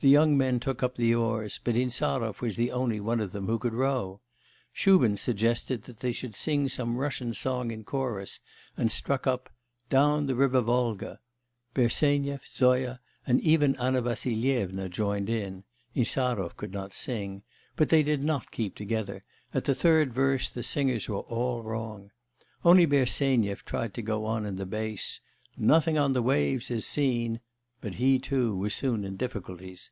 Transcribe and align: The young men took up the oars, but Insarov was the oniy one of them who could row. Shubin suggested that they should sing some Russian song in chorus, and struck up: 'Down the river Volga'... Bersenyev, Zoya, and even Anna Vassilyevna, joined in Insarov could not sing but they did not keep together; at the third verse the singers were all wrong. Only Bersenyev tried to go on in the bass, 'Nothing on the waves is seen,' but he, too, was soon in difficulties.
The 0.00 0.10
young 0.10 0.36
men 0.36 0.60
took 0.60 0.82
up 0.82 0.96
the 0.96 1.14
oars, 1.14 1.58
but 1.64 1.76
Insarov 1.76 2.42
was 2.42 2.56
the 2.56 2.68
oniy 2.68 3.00
one 3.00 3.20
of 3.20 3.32
them 3.32 3.46
who 3.46 3.58
could 3.58 3.72
row. 3.72 4.20
Shubin 4.70 5.16
suggested 5.16 5.84
that 5.84 6.00
they 6.00 6.12
should 6.12 6.34
sing 6.34 6.68
some 6.68 6.98
Russian 6.98 7.32
song 7.32 7.70
in 7.70 7.84
chorus, 7.84 8.40
and 8.76 8.92
struck 8.92 9.26
up: 9.26 9.48
'Down 9.88 10.26
the 10.26 10.34
river 10.34 10.60
Volga'... 10.60 11.20
Bersenyev, 11.72 12.42
Zoya, 12.46 13.00
and 13.26 13.40
even 13.40 13.76
Anna 13.76 14.02
Vassilyevna, 14.02 14.90
joined 14.90 15.30
in 15.30 15.64
Insarov 15.96 16.54
could 16.58 16.74
not 16.74 16.92
sing 16.92 17.42
but 17.74 17.88
they 17.88 18.02
did 18.02 18.22
not 18.22 18.50
keep 18.50 18.74
together; 18.74 19.22
at 19.54 19.64
the 19.64 19.74
third 19.74 20.12
verse 20.12 20.50
the 20.50 20.62
singers 20.62 21.08
were 21.08 21.20
all 21.20 21.62
wrong. 21.62 22.10
Only 22.62 22.84
Bersenyev 22.84 23.64
tried 23.64 23.94
to 23.94 24.02
go 24.02 24.26
on 24.26 24.44
in 24.44 24.56
the 24.56 24.66
bass, 24.66 25.20
'Nothing 25.56 25.96
on 25.96 26.12
the 26.12 26.20
waves 26.20 26.70
is 26.70 26.84
seen,' 26.84 27.40
but 27.80 27.96
he, 27.96 28.18
too, 28.18 28.56
was 28.56 28.72
soon 28.72 29.04
in 29.04 29.14
difficulties. 29.14 29.90